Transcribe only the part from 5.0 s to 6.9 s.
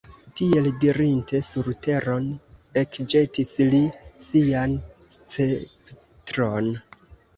sceptron.